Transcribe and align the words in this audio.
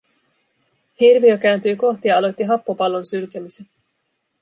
Hirviö 1.01 1.37
kääntyi 1.37 1.75
kohti 1.75 2.07
ja 2.07 2.17
aloitti 2.17 2.43
happopallon 2.43 3.05
sylkemisen. 3.05 3.65